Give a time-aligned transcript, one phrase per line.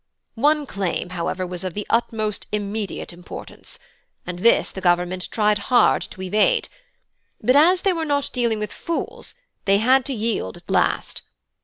[0.41, 3.77] One claim, however, was of the utmost immediate importance,
[4.25, 6.69] and this the Government tried hard to evade;
[7.39, 9.35] but as they were not dealing with fools,
[9.65, 11.21] they had to yield at last.